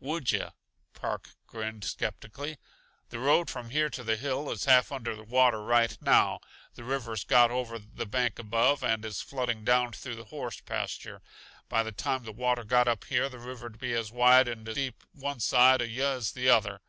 [0.00, 0.50] "Would yuh?"
[0.94, 2.58] Park grinned skeptically.
[3.10, 6.40] "The road from here to the hill is half under water right now;
[6.74, 11.22] the river's got over the bank above, and is flooding down through the horse pasture.
[11.68, 15.04] By the time the water got up here the river'd be as wide and deep
[15.12, 16.80] one side uh yuh as the other.